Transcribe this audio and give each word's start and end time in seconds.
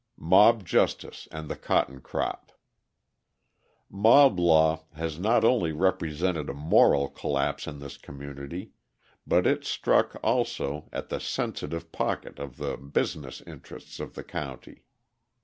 Mob 0.17 0.65
Justice 0.65 1.27
and 1.31 1.47
the 1.47 1.55
Cotton 1.55 2.01
Crop 2.01 2.51
Mob 3.87 4.39
law 4.39 4.85
has 4.95 5.19
not 5.19 5.43
only 5.45 5.71
represented 5.71 6.49
a 6.49 6.55
moral 6.55 7.07
collapse 7.07 7.67
in 7.67 7.77
this 7.77 7.97
community, 7.99 8.71
but 9.27 9.45
it 9.45 9.63
struck, 9.63 10.15
also, 10.23 10.89
at 10.91 11.09
the 11.09 11.19
sensitive 11.19 11.91
pocket 11.91 12.39
of 12.39 12.57
the 12.57 12.77
business 12.77 13.41
interests 13.41 13.99
of 13.99 14.15
the 14.15 14.23
county. 14.23 14.85